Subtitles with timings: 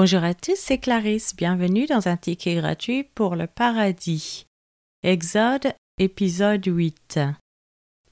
[0.00, 1.34] Bonjour à tous, c'est Clarisse.
[1.34, 4.46] Bienvenue dans un ticket gratuit pour le paradis.
[5.02, 7.18] Exode, épisode 8.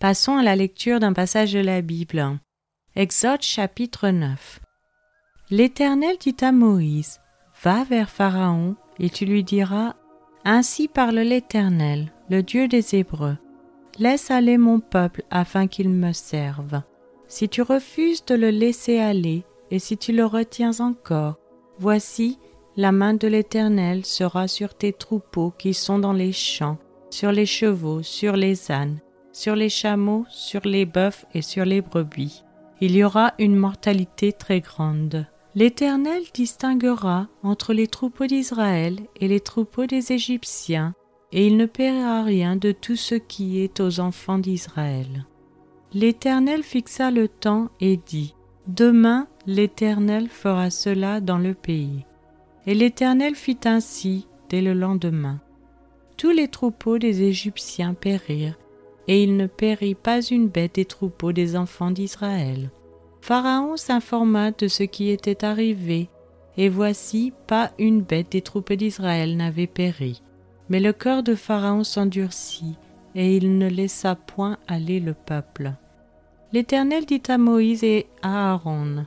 [0.00, 2.40] Passons à la lecture d'un passage de la Bible.
[2.96, 4.58] Exode chapitre 9.
[5.50, 7.20] L'Éternel dit à Moïse,
[7.62, 9.94] Va vers Pharaon, et tu lui diras,
[10.44, 13.38] Ainsi parle l'Éternel, le Dieu des Hébreux.
[14.00, 16.82] Laisse aller mon peuple afin qu'il me serve.
[17.28, 21.38] Si tu refuses de le laisser aller, et si tu le retiens encore,
[21.78, 22.38] voici,
[22.76, 26.78] la main de l'Éternel sera sur tes troupeaux qui sont dans les champs,
[27.10, 29.00] sur les chevaux, sur les ânes,
[29.32, 32.42] sur les chameaux, sur les bœufs et sur les brebis.
[32.80, 35.26] Il y aura une mortalité très grande.
[35.54, 40.94] L'Éternel distinguera entre les troupeaux d'Israël et les troupeaux des Égyptiens,
[41.32, 45.26] et il ne paiera rien de tout ce qui est aux enfants d'Israël.
[45.94, 48.34] L'Éternel fixa le temps et dit,
[48.66, 52.04] Demain l'Éternel fera cela dans le pays.
[52.66, 55.40] Et l'Éternel fit ainsi dès le lendemain.
[56.16, 58.58] Tous les troupeaux des Égyptiens périrent,
[59.06, 62.70] et il ne périt pas une bête des troupeaux des enfants d'Israël.
[63.20, 66.08] Pharaon s'informa de ce qui était arrivé,
[66.56, 70.22] et voici pas une bête des troupes d'Israël n'avait péri.
[70.68, 72.76] Mais le cœur de Pharaon s'endurcit,
[73.14, 75.72] et il ne laissa point aller le peuple.
[76.52, 79.06] L'Éternel dit à Moïse et à Aaron,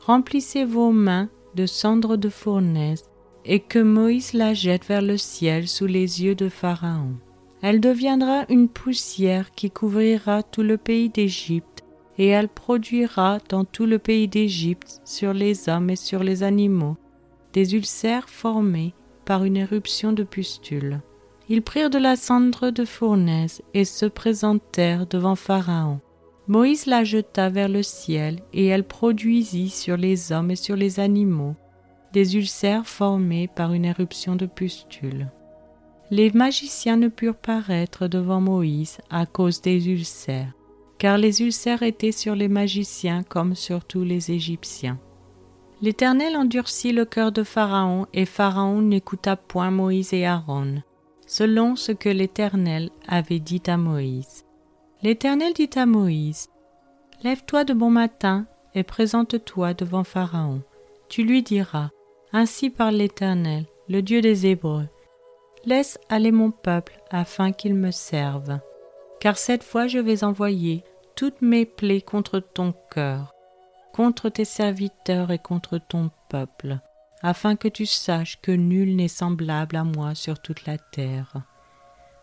[0.00, 3.04] Remplissez vos mains de cendres de fournaise,
[3.44, 7.14] et que Moïse la jette vers le ciel sous les yeux de Pharaon.
[7.62, 11.84] Elle deviendra une poussière qui couvrira tout le pays d'Égypte,
[12.16, 16.96] et elle produira dans tout le pays d'Égypte, sur les hommes et sur les animaux,
[17.52, 18.94] des ulcères formés
[19.26, 21.00] par une éruption de pustules.
[21.48, 26.00] Ils prirent de la cendre de fournaise et se présentèrent devant Pharaon.
[26.50, 30.98] Moïse la jeta vers le ciel, et elle produisit sur les hommes et sur les
[30.98, 31.54] animaux
[32.12, 35.28] des ulcères formés par une éruption de pustules.
[36.10, 40.52] Les magiciens ne purent paraître devant Moïse à cause des ulcères,
[40.98, 44.98] car les ulcères étaient sur les magiciens comme sur tous les Égyptiens.
[45.82, 50.82] L'Éternel endurcit le cœur de Pharaon, et Pharaon n'écouta point Moïse et Aaron,
[51.28, 54.44] selon ce que l'Éternel avait dit à Moïse.
[55.02, 56.48] L'Éternel dit à Moïse,
[57.22, 60.62] Lève-toi de bon matin et présente-toi devant Pharaon.
[61.08, 61.88] Tu lui diras,
[62.32, 64.88] Ainsi parle l'Éternel, le Dieu des Hébreux.
[65.64, 68.60] Laisse aller mon peuple afin qu'il me serve.
[69.20, 70.84] Car cette fois je vais envoyer
[71.16, 73.34] toutes mes plaies contre ton cœur,
[73.94, 76.78] contre tes serviteurs et contre ton peuple,
[77.22, 81.42] afin que tu saches que nul n'est semblable à moi sur toute la terre.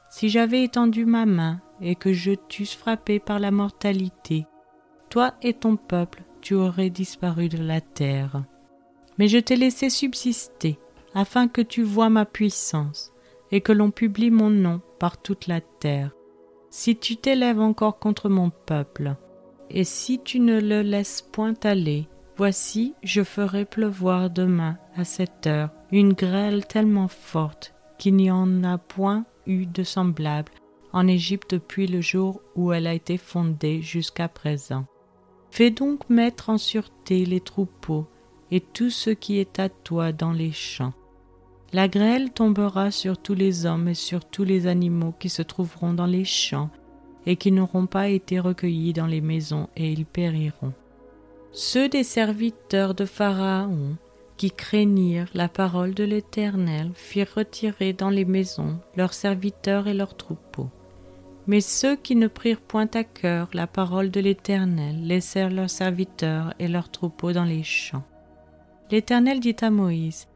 [0.09, 4.47] Si j'avais étendu ma main et que je t'eusse frappé par la mortalité,
[5.09, 8.43] toi et ton peuple, tu aurais disparu de la terre.
[9.17, 10.79] Mais je t'ai laissé subsister,
[11.13, 13.11] afin que tu vois ma puissance,
[13.51, 16.11] et que l'on publie mon nom par toute la terre.
[16.69, 19.15] Si tu t'élèves encore contre mon peuple,
[19.69, 22.07] et si tu ne le laisses point aller,
[22.37, 28.63] voici je ferai pleuvoir demain à cette heure une grêle tellement forte qu'il n'y en
[28.63, 30.51] a point eu de semblable
[30.93, 34.85] en Égypte depuis le jour où elle a été fondée jusqu'à présent.
[35.51, 38.05] Fais donc mettre en sûreté les troupeaux
[38.51, 40.93] et tout ce qui est à toi dans les champs.
[41.73, 45.93] La grêle tombera sur tous les hommes et sur tous les animaux qui se trouveront
[45.93, 46.69] dans les champs
[47.25, 50.73] et qui n'auront pas été recueillis dans les maisons et ils périront.
[51.51, 53.97] Ceux des serviteurs de Pharaon
[54.37, 60.15] qui craignirent la parole de l'Éternel firent retirer dans les maisons leurs serviteurs et leurs
[60.15, 60.69] troupeaux.
[61.47, 66.53] Mais ceux qui ne prirent point à cœur la parole de l'Éternel laissèrent leurs serviteurs
[66.59, 68.03] et leurs troupeaux dans les champs.
[68.91, 70.27] L'Éternel dit à Moïse,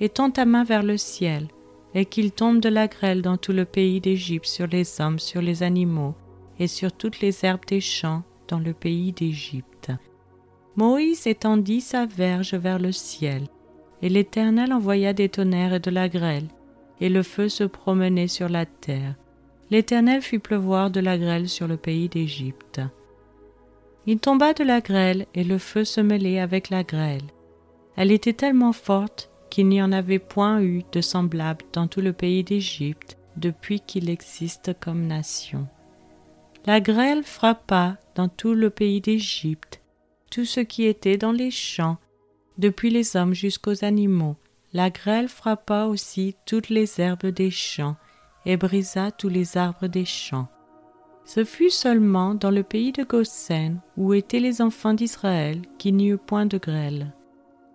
[0.00, 1.48] Étends ta main vers le ciel,
[1.94, 5.40] et qu'il tombe de la grêle dans tout le pays d'Égypte sur les hommes, sur
[5.40, 6.14] les animaux,
[6.58, 9.92] et sur toutes les herbes des champs dans le pays d'Égypte.
[10.76, 13.44] Moïse étendit sa verge vers le ciel,
[14.02, 16.48] et l'Éternel envoya des tonnerres et de la grêle,
[17.00, 19.14] et le feu se promenait sur la terre.
[19.70, 22.80] L'Éternel fit pleuvoir de la grêle sur le pays d'Égypte.
[24.06, 27.24] Il tomba de la grêle, et le feu se mêlait avec la grêle.
[27.96, 32.12] Elle était tellement forte qu'il n'y en avait point eu de semblable dans tout le
[32.12, 35.66] pays d'Égypte depuis qu'il existe comme nation.
[36.66, 39.80] La grêle frappa dans tout le pays d'Égypte,
[40.30, 41.98] tout ce qui était dans les champs,
[42.58, 44.36] depuis les hommes jusqu'aux animaux.
[44.72, 47.96] La grêle frappa aussi toutes les herbes des champs
[48.44, 50.48] et brisa tous les arbres des champs.
[51.24, 56.10] Ce fut seulement dans le pays de Goshen, où étaient les enfants d'Israël, qu'il n'y
[56.10, 57.12] eut point de grêle.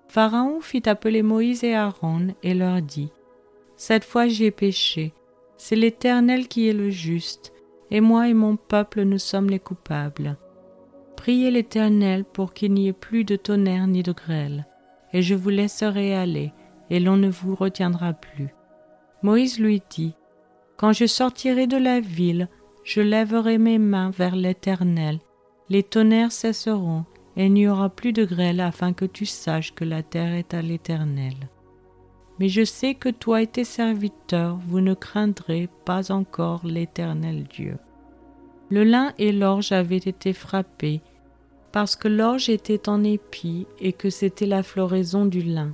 [0.07, 3.11] Pharaon fit appeler Moïse et Aaron et leur dit
[3.75, 5.13] Cette fois j'ai péché,
[5.57, 7.53] c'est l'Éternel qui est le juste,
[7.91, 10.37] et moi et mon peuple nous sommes les coupables.
[11.21, 14.65] Priez l'Éternel pour qu'il n'y ait plus de tonnerre ni de grêle,
[15.13, 16.51] et je vous laisserai aller,
[16.89, 18.47] et l'on ne vous retiendra plus.
[19.21, 20.15] Moïse lui dit
[20.77, 22.49] Quand je sortirai de la ville,
[22.83, 25.19] je lèverai mes mains vers l'Éternel,
[25.69, 27.05] les tonnerres cesseront,
[27.37, 30.55] et il n'y aura plus de grêle afin que tu saches que la terre est
[30.55, 31.35] à l'Éternel.
[32.39, 37.77] Mais je sais que toi et tes serviteurs, vous ne craindrez pas encore l'Éternel Dieu.
[38.71, 41.01] Le lin et l'orge avaient été frappés,
[41.71, 45.73] parce que l'orge était en épi et que c'était la floraison du lin.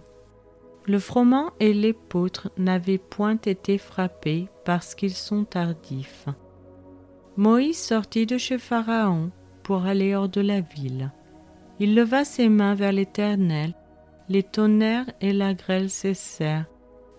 [0.86, 6.28] Le froment et l'épeautre n'avaient point été frappés parce qu'ils sont tardifs.
[7.36, 9.32] Moïse sortit de chez Pharaon
[9.64, 11.12] pour aller hors de la ville.
[11.80, 13.76] Il leva ses mains vers l'Éternel,
[14.30, 16.66] les tonnerres et la grêle cessèrent,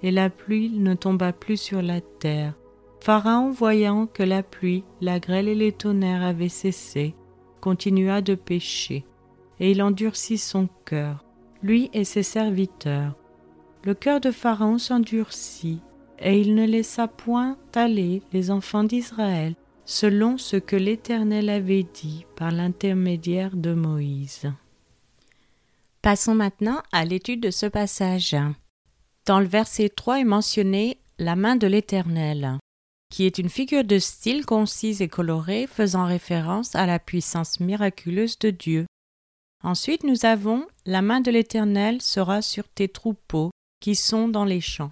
[0.02, 2.54] et la pluie ne tomba plus sur la terre.
[3.00, 7.14] Pharaon, voyant que la pluie, la grêle et les tonnerres avaient cessé,
[7.60, 9.04] continua de pécher,
[9.60, 11.24] et il endurcit son cœur,
[11.62, 13.14] lui et ses serviteurs.
[13.84, 15.80] Le cœur de Pharaon s'endurcit,
[16.18, 22.26] et il ne laissa point aller les enfants d'Israël selon ce que l'Éternel avait dit
[22.36, 24.52] par l'intermédiaire de Moïse.
[26.02, 28.36] Passons maintenant à l'étude de ce passage.
[29.24, 32.58] Dans le verset 3 est mentionné la main de l'Éternel,
[33.10, 38.38] qui est une figure de style concise et colorée faisant référence à la puissance miraculeuse
[38.38, 38.86] de Dieu.
[39.62, 43.50] Ensuite, nous avons la main de l'Éternel sera sur tes troupeaux
[43.80, 44.90] qui sont dans les champs.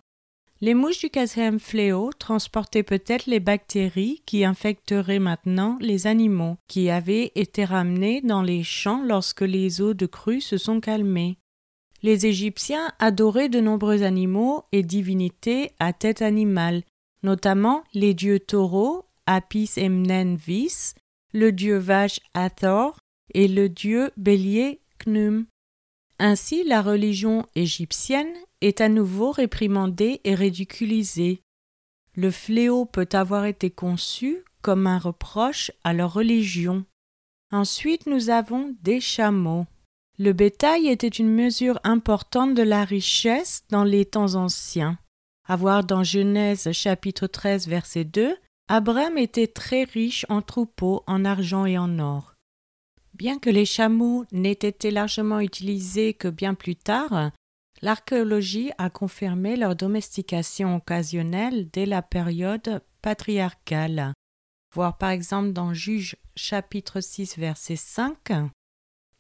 [0.63, 6.89] Les mouches du quatrième fléau transportaient peut-être les bactéries qui infecteraient maintenant les animaux qui
[6.89, 11.37] avaient été ramenés dans les champs lorsque les eaux de crue se sont calmées.
[12.03, 16.83] Les Égyptiens adoraient de nombreux animaux et divinités à tête animale,
[17.23, 20.95] notamment les dieux taureaux Apis Emnenvis,
[21.33, 22.99] le dieu vache Hathor
[23.35, 25.47] et le dieu bélier Knum.
[26.19, 31.43] Ainsi, la religion égyptienne est à nouveau réprimandée et ridiculisée.
[32.15, 36.85] Le fléau peut avoir été conçu comme un reproche à leur religion.
[37.53, 39.67] Ensuite, nous avons des chameaux.
[40.19, 44.99] Le bétail était une mesure importante de la richesse dans les temps anciens.
[45.49, 51.25] À voir dans Genèse chapitre 13 verset 2, Abraham était très riche en troupeaux, en
[51.25, 52.35] argent et en or.
[53.15, 57.31] Bien que les chameaux n'aient été largement utilisés que bien plus tard,
[57.81, 64.15] l'archéologie a confirmé leur domestication occasionnelle dès la période patriarcale.
[64.75, 68.17] Voir par exemple dans Juge chapitre 6 verset 5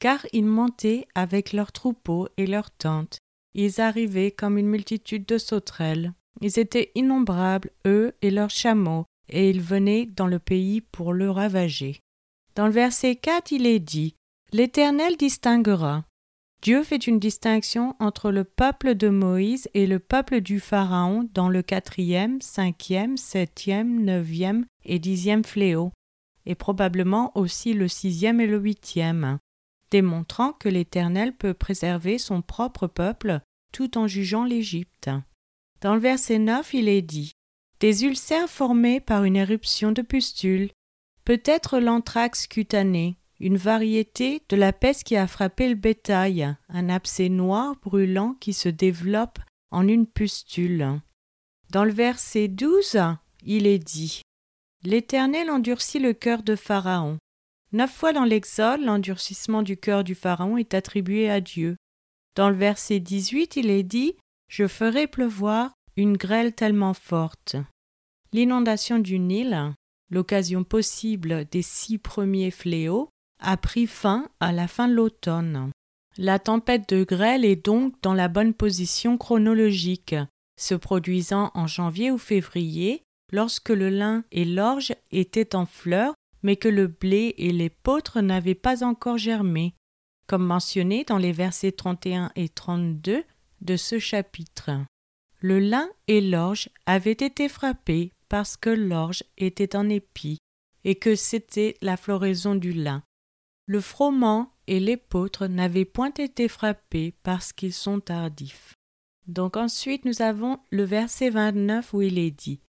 [0.01, 3.19] Car ils montaient avec leurs troupeaux et leurs tentes.
[3.59, 6.13] Ils arrivaient comme une multitude de sauterelles.
[6.43, 11.31] Ils étaient innombrables, eux et leurs chameaux, et ils venaient dans le pays pour le
[11.31, 12.01] ravager.
[12.55, 14.15] Dans le verset 4, il est dit
[14.53, 16.05] L'Éternel distinguera.
[16.61, 21.49] Dieu fait une distinction entre le peuple de Moïse et le peuple du Pharaon dans
[21.49, 25.93] le quatrième, cinquième, septième, neuvième et dixième fléau,
[26.45, 29.39] et probablement aussi le sixième et le huitième,
[29.91, 33.41] démontrant que l'Éternel peut préserver son propre peuple
[33.73, 35.11] tout en jugeant l'Égypte.
[35.81, 37.33] Dans le verset 9, il est dit
[37.81, 40.71] Des ulcères formés par une éruption de pustules,
[41.27, 47.29] Peut-être l'anthrax cutané, une variété de la peste qui a frappé le bétail, un abcès
[47.29, 49.41] noir brûlant qui se développe
[49.73, 51.01] en une pustule.
[51.71, 52.99] Dans le verset 12,
[53.45, 54.23] il est dit
[54.85, 57.19] L'Éternel endurcit le cœur de Pharaon.
[57.73, 61.77] Neuf fois dans l'Exode, l'endurcissement du cœur du Pharaon est attribué à Dieu.
[62.37, 64.15] Dans le verset 18, il est dit
[64.49, 67.57] Je ferai pleuvoir une grêle tellement forte.
[68.33, 69.73] L'inondation du Nil,
[70.11, 73.09] l'occasion possible des six premiers fléaux,
[73.41, 75.71] a pris fin à la fin de l'automne.
[76.19, 80.15] La tempête de grêle est donc dans la bonne position chronologique,
[80.59, 83.03] se produisant en janvier ou février,
[83.33, 88.55] lorsque le lin et l'orge étaient en fleurs, mais que le blé et l'épeautre n'avaient
[88.55, 89.75] pas encore germé,
[90.27, 93.25] comme mentionné dans les versets 31 et 32
[93.61, 94.71] de ce chapitre.
[95.41, 100.39] Le lin et l'orge avaient été frappés parce que l'orge était en épi
[100.85, 103.03] et que c'était la floraison du lin.
[103.67, 108.75] Le froment et l'épeautre n'avaient point été frappés parce qu'ils sont tardifs.
[109.27, 112.61] Donc ensuite nous avons le verset 29 où il est dit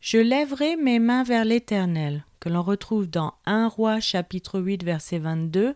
[0.00, 5.18] Je lèverai mes mains vers l'Éternel, que l'on retrouve dans 1 roi chapitre 8 verset
[5.18, 5.74] 22.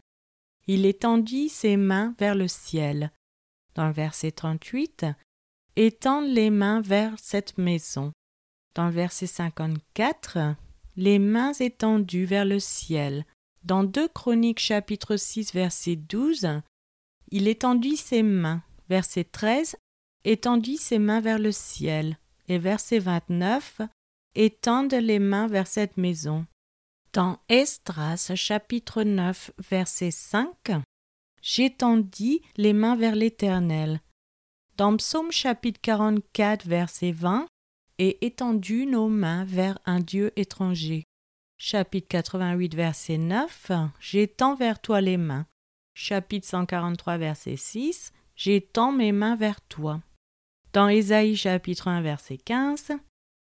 [0.73, 3.11] Il étendit ses mains vers le ciel.
[3.75, 5.05] Dans le verset 38,
[5.75, 8.13] étendre les mains vers cette maison.
[8.77, 10.55] Dans le verset 54,
[10.95, 13.27] les mains étendues vers le ciel.
[13.65, 16.61] Dans 2 Chroniques chapitre 6 verset 12,
[17.33, 18.63] il étendit ses mains.
[18.89, 19.75] Verset 13,
[20.23, 22.17] étendit ses mains vers le ciel.
[22.47, 23.81] Et verset 29,
[24.37, 26.47] étendent les mains vers cette maison.
[27.13, 30.71] Dans Esdras chapitre 9 verset 5,
[31.43, 34.01] j'étendis les mains vers l'Éternel.
[34.77, 37.49] Dans Psaume chapitre 44 verset 20,
[37.99, 41.03] et étendu nos mains vers un Dieu étranger.
[41.59, 45.47] Chapitre 88 verset 9, j'étends vers toi les mains.
[45.95, 50.01] Chapitre 143 verset 6, j'étends mes mains vers toi.
[50.73, 52.93] Dans Ésaïe chapitre 1 verset 15,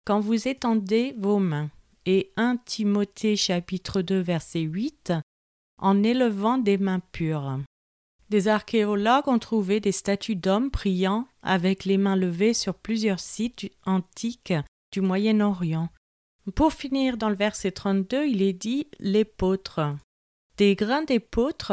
[0.05, 1.71] quand vous étendez vos mains,
[2.07, 5.13] et 1 Timothée chapitre 2 verset 8,
[5.79, 7.59] en élevant des mains pures.
[8.31, 13.71] Des archéologues ont trouvé des statues d'hommes priant avec les mains levées sur plusieurs sites
[13.87, 14.55] antiques
[14.93, 15.89] du Moyen-Orient.
[16.55, 19.97] Pour finir, dans le verset 32, il est dit l'épôtre.
[20.57, 21.73] Des grains d'épôtre,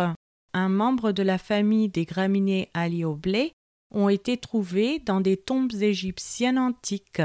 [0.53, 3.53] un membre de la famille des graminées alliés au blé,
[3.93, 7.21] ont été trouvés dans des tombes égyptiennes antiques.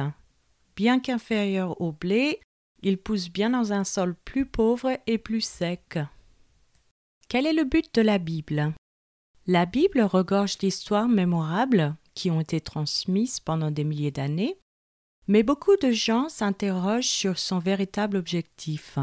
[0.75, 2.41] Bien qu'inférieur au blé,
[2.83, 5.99] il pousse bien dans un sol plus pauvre et plus sec.
[7.29, 8.73] Quel est le but de la Bible?
[9.47, 14.59] La Bible regorge d'histoires mémorables qui ont été transmises pendant des milliers d'années,
[15.29, 18.99] mais beaucoup de gens s'interrogent sur son véritable objectif.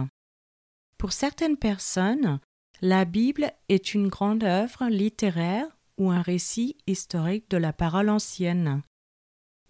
[0.98, 2.40] Pour certaines personnes,
[2.82, 8.82] la Bible est une grande œuvre littéraire ou un récit historique de la parole ancienne.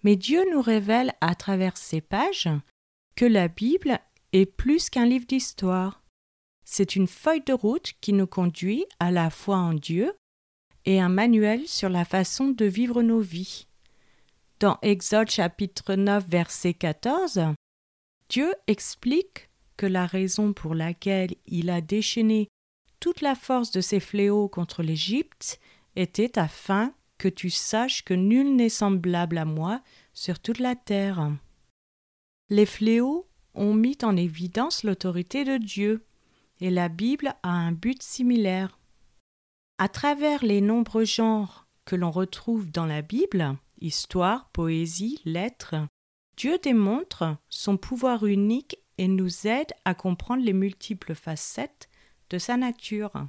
[0.03, 2.49] Mais Dieu nous révèle à travers ces pages
[3.15, 3.99] que la Bible
[4.31, 6.01] est plus qu'un livre d'histoire.
[6.65, 10.13] C'est une feuille de route qui nous conduit à la foi en Dieu
[10.85, 13.67] et un manuel sur la façon de vivre nos vies.
[14.59, 17.41] Dans Exode chapitre 9 verset 14,
[18.29, 22.47] Dieu explique que la raison pour laquelle il a déchaîné
[22.99, 25.59] toute la force de ses fléaux contre l'Égypte
[25.95, 29.81] était afin que tu saches que nul n'est semblable à moi
[30.13, 31.31] sur toute la terre.
[32.49, 36.05] Les fléaux ont mis en évidence l'autorité de Dieu,
[36.59, 38.79] et la Bible a un but similaire.
[39.77, 45.75] À travers les nombreux genres que l'on retrouve dans la Bible, histoire, poésie, lettres,
[46.37, 51.89] Dieu démontre son pouvoir unique et nous aide à comprendre les multiples facettes
[52.29, 53.27] de sa nature.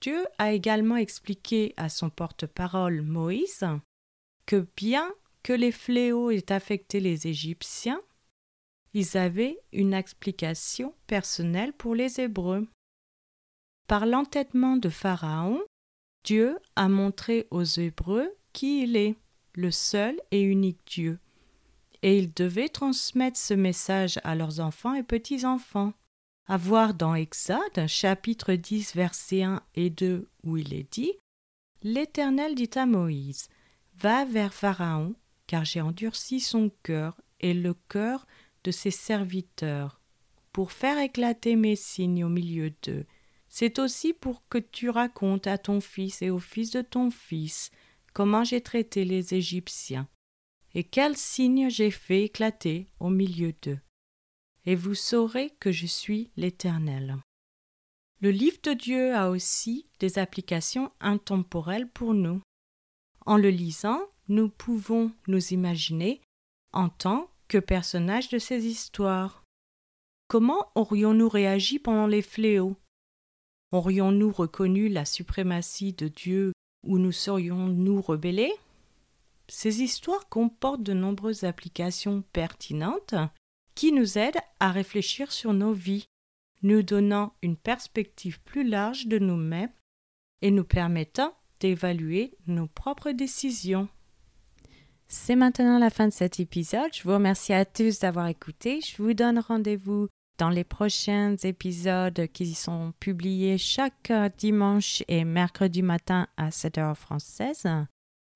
[0.00, 3.64] Dieu a également expliqué à son porte-parole Moïse
[4.46, 5.12] que bien
[5.52, 8.00] les fléaux aient affecté les Égyptiens,
[8.94, 12.66] ils avaient une explication personnelle pour les Hébreux.
[13.86, 15.60] Par l'entêtement de Pharaon,
[16.24, 19.16] Dieu a montré aux Hébreux qui il est,
[19.54, 21.18] le seul et unique Dieu,
[22.02, 25.92] et ils devaient transmettre ce message à leurs enfants et petits-enfants
[26.48, 31.12] à voir dans Exode, chapitre 10, versets 1 et 2, où il est dit
[31.82, 33.48] L'Éternel dit à Moïse
[33.98, 35.14] Va vers Pharaon,
[35.48, 38.24] car j'ai endurci son cœur et le cœur
[38.62, 40.00] de ses serviteurs,
[40.52, 43.04] pour faire éclater mes signes au milieu d'eux.
[43.48, 47.72] C'est aussi pour que tu racontes à ton fils et au fils de ton fils
[48.12, 50.06] comment j'ai traité les Égyptiens,
[50.74, 53.80] et quels signes j'ai fait éclater au milieu d'eux
[54.68, 57.16] et vous saurez que je suis l'Éternel.
[58.20, 62.42] Le livre de Dieu a aussi des applications intemporelles pour nous.
[63.24, 66.20] En le lisant, nous pouvons nous imaginer
[66.72, 69.44] en tant que personnages de ces histoires.
[70.28, 72.76] Comment aurions-nous réagi pendant les fléaux?
[73.72, 76.52] Aurions-nous reconnu la suprématie de Dieu
[76.86, 78.52] ou nous serions-nous rebellés?
[79.48, 83.14] Ces histoires comportent de nombreuses applications pertinentes
[83.74, 86.04] qui nous aide à réfléchir sur nos vies,
[86.62, 89.72] nous donnant une perspective plus large de nous-mêmes
[90.42, 93.88] et nous permettant d'évaluer nos propres décisions.
[95.10, 96.92] C'est maintenant la fin de cet épisode.
[96.92, 98.80] Je vous remercie à tous d'avoir écouté.
[98.82, 105.82] Je vous donne rendez-vous dans les prochains épisodes qui sont publiés chaque dimanche et mercredi
[105.82, 107.66] matin à 7 heures française.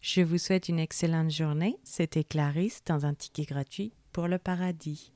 [0.00, 1.76] Je vous souhaite une excellente journée.
[1.84, 5.12] C'était Clarisse dans un ticket gratuit pour le paradis.